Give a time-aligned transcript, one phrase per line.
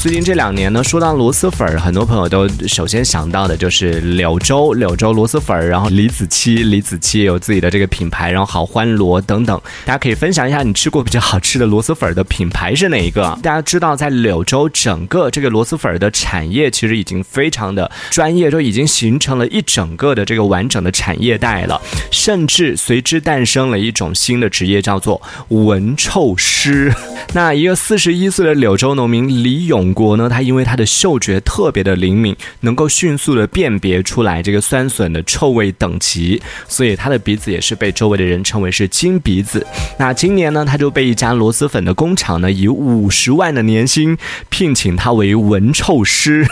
[0.00, 9.60] 最近这两年呢，说到螺蛳粉儿，很多朋友都首先想到的就是柳州，柳州螺蛳粉儿，然后李子柒，李子柒有自己的这个品牌，然后好欢螺等等。
[9.84, 13.38] 大家可以分享一下你吃过比较好吃的螺蛳粉儿的品牌是哪一个？
[13.42, 21.78] 大家知道，在柳州整个这个螺蛳粉儿的产业其实已经非常的专业，就已经形成了一整个的这个完整的产业带了，
[22.10, 26.90] 甚至随之诞生了一种新的职业，叫做闻臭师。
[27.34, 39.66] 那一个四十一岁的柳州农民李永国呢，他因为他的嗅觉特别的灵敏，能够迅速的辨别出来这个酸笋的臭味等级，所以他的鼻子也是被周围的人称为是金鼻子。
[39.98, 44.16] 那今年呢，他就被一家螺蛳粉的工厂呢，以五十万的年薪
[44.48, 46.46] 聘请他为闻臭师。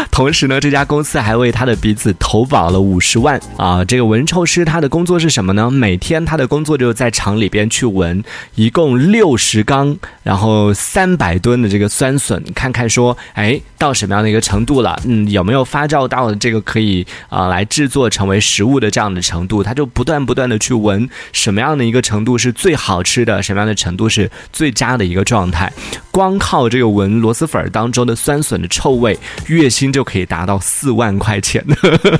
[0.10, 3.84] 同时呢，这家公司还为他的鼻子投保了五十万啊！
[3.84, 5.70] 这个闻臭师他的工作是什么呢？
[5.70, 8.22] 每天他的工作就是在厂里边去闻，
[8.54, 14.98] 一共六十缸，然后三百吨的这个酸笋，看看说，哎，到什么样的一个程度了？
[15.04, 19.62] 嗯，有没有发酵到这个可以 啊来制作成为食物的这样的程度？
[19.62, 25.72] 他就不断不断的去闻，什么样的一个程度是最好吃的，什么样的程度是最佳的一个状态？
[26.10, 29.18] 光靠这个闻螺蛳粉儿当中的酸笋的臭味，
[29.48, 31.64] 月薪就可以达到四万块钱。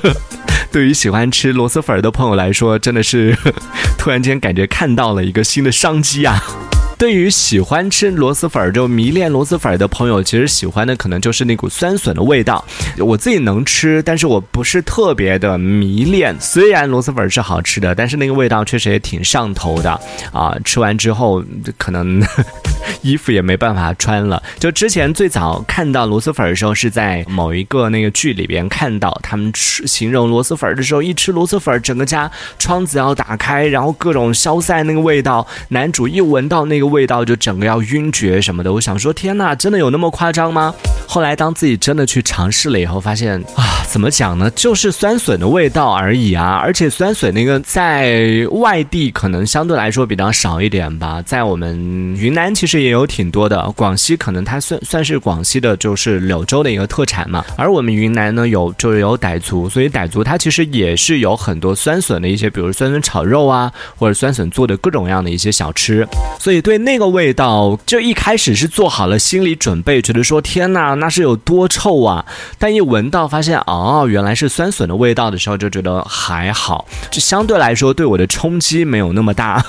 [0.71, 3.35] 对于喜欢吃螺蛳粉的朋友来说，真的是
[3.97, 6.41] 突然间感觉看到了一个新的商机啊！
[6.97, 12.65] 对于喜欢吃螺蛳粉儿就迷恋螺蛳粉儿的朋友，其实喜欢的可能就是那股酸笋的味道。
[12.97, 16.35] 我自己能吃，但是我不是特别的迷恋。
[16.39, 19.91] 虽然螺蛳粉儿是好吃的，但是那个味道确实也挺上头的
[20.33, 20.57] 啊！
[20.65, 21.43] 吃完之后
[21.77, 22.19] 可能
[23.03, 24.41] 衣服也没办法穿了。
[24.57, 36.86] 就之前最早看到螺蛳粉儿的时候，是在某一个那个剧里边看到他们吃形容螺蛳粉儿的时候，一吃螺蛳粉儿，整个家窗子要打开，然后各种消散那个味道，男主一闻到那个。
[36.87, 40.73] 味道就整个要晕厥什么的，我想说天呐，真的有那么夸张吗？
[41.07, 44.49] 后来当自己真的去尝试了以后，发现啊，怎么讲呢？
[44.51, 46.59] 就是酸笋的味道而已啊！
[46.61, 51.77] 而且酸笋那个在外地可能相对来说比较少一点吧，在我们
[52.17, 57.43] 云南其实也有挺多的，广西可能它算算是广西的，就是柳州的一个特产嘛。
[57.57, 66.07] 而我们云南呢，有就是有傣族，所以傣族它其实也是有很多酸笋的一些，比如酸笋炒肉啊，或者酸笋做的各种各样的一些小吃，
[66.39, 66.76] 所以对。
[66.79, 72.25] 那个味道，就一开始是做好了心理准备，觉得说天呐，那是有多臭啊！
[72.57, 79.63] 但一闻到发现哦，原来是酸笋的味道的时候，就觉得还好，就相对来说对我的冲击没有那么大，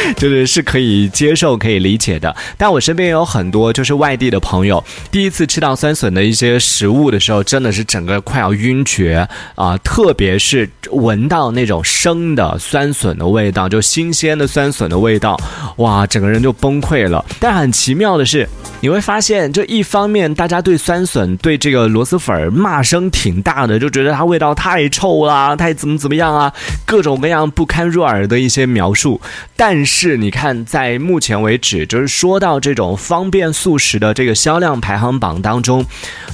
[0.16, 2.34] 就是是可以接受、可以理解的。
[2.56, 9.76] 但我身边有很多就是外地的朋友，第一次吃到酸笋的一些食物的时候，真的是整个快要晕厥啊！
[9.78, 15.38] 特别是闻到那种生的酸笋的味道，就新鲜的酸笋的味道，
[15.76, 16.06] 哇！
[16.06, 17.24] 整个人就崩溃了。
[17.38, 18.48] 但很奇妙的是，
[18.80, 26.52] 你会发现，就一方面大家对酸笋、对这个螺蛳粉儿骂声挺大的，就觉得它味道太臭啦，太怎么怎么样啊，
[26.84, 29.20] 各种各样不堪入耳的一些描述。
[29.56, 35.84] 但是你看，在目前为止，就是说到这种方便速食的这个销量排行榜当中，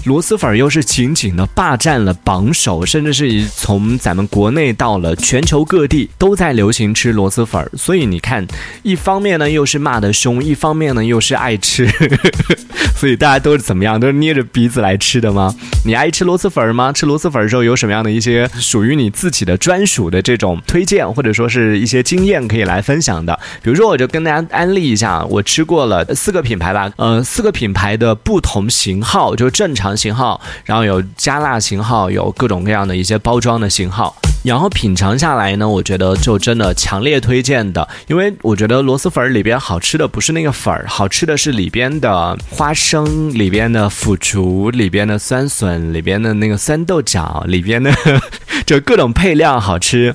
[0.05, 7.71] 螺蛳粉儿又是紧紧的霸占了榜首，甚至是从咱们国内到了全球各地都在流行吃螺蛳粉儿。
[7.77, 8.47] 所以你看，
[8.83, 9.75] 一方面呢又是。
[9.75, 11.85] 是骂的凶，一方面呢又是爱吃，
[12.97, 13.99] 所以大家都是怎么样？
[13.99, 15.55] 都是捏着鼻子来吃的吗？
[15.85, 16.93] 你爱吃螺蛳粉吗？
[16.93, 23.39] 吃螺蛳粉的时候有什么样的一些属于你自己的专属的这种推荐，或者说是一些经验可以来分享的？
[23.63, 34.17] 比如说，我就跟大家安利一下，我吃过了四个品牌吧，呃，四个品牌的不同型号，就正常型号，然后有加辣型号，有各种各样的一些包装的型号。
[34.45, 47.91] 然后品尝下来呢，我觉得就真的强烈推荐的，因为我觉得螺蛳粉里边好吃的不是那个粉儿，好吃的是里边的花生、里边的腐竹、里边的酸笋、里边的那个酸豆角、里边的
[48.67, 50.15] 就各种配料好吃。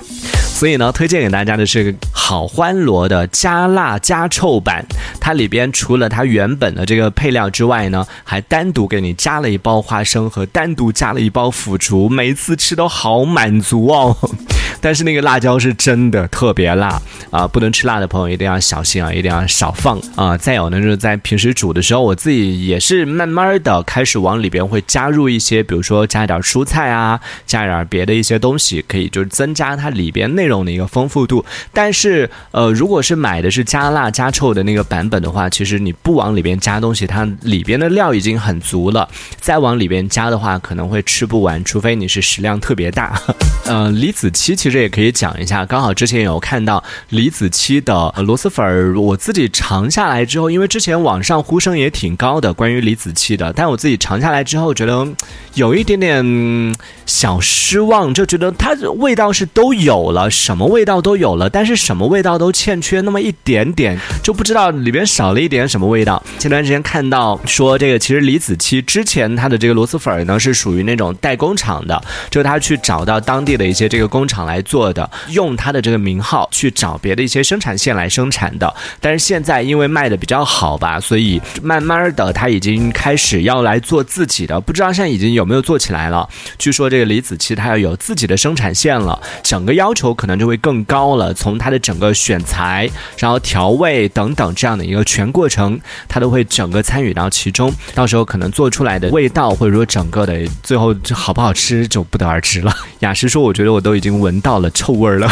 [0.60, 4.84] 所以呢，推荐给大家的是好欢螺的加辣加臭版，
[5.18, 14.14] 它里边除了它原本的这个配料之外呢，还单独给你加了一包花生和单独加了一包腐竹，每次吃都好满足哦。
[14.82, 20.36] 但是那个辣椒是真的特别辣啊，不能吃辣的朋友一定要小心啊，一定要少放啊。
[20.36, 30.49] 再有呢，就是在平时煮的时候，我自己也是慢慢的开始往里边会加入一些，比如说加一点蔬菜啊，加一点别的一些东西，可以就是增加它里边内。
[30.50, 31.42] 容的一个丰富度。
[31.72, 39.08] 但是，呃，如果是买的是加辣加臭的那个版本的话，其实你不往里边加东西，它里边的料已经很足了，
[39.40, 43.18] 再往里边加的话，可能会吃不完，除非你是食量特别大。
[43.64, 55.06] 呃，李子柒其实也可以讲一下，刚好之前有看到李子柒的螺蛳粉儿，我自己尝下来之后，因为之前网上呼声也挺高的关于李子柒的，但我自己尝下来之后，觉得
[55.54, 56.74] 有一点点
[57.06, 66.20] 小失望，就觉得它味道是都有了，什么味道都有了，但是什么味道都欠缺那么一点点，就不知道里边少了一点什么味道。
[66.38, 78.74] 前段时间看到说，这个其实李子柒之前他的这个螺蛳粉儿呢是属于那种代工厂的，就是他去找到当地的一些这个工厂来做的，用他的这个名号去找别的一些生产线来生产的。
[78.98, 86.26] 但是现在因为卖的比较好吧，所以慢慢的他已经开始要来做自己的，不知道现在已经有没有做起来了。
[86.58, 91.34] 据说这个李子柒他要有自己的生产线了，整个要求可能可能就会更高了。
[91.34, 92.88] 从它的整个选材，
[93.18, 97.72] 然后调味等等这样的一个全过程，它都会整个参与到其中。
[97.96, 102.72] 到时候可能做出来的味道，或者说整个的最后好不好吃就不得而知了。
[103.00, 105.28] 雅诗说，我觉得我都已经闻到了臭味儿了。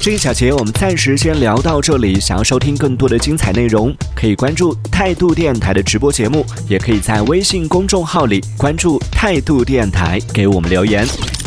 [0.00, 2.18] 这一小节我们暂时先聊到这里。
[2.18, 11.06] 想要收听更多的精彩内容，可以关注态度电台的直播节目，也可以在微信公众号里关注态度电台，给我们留言。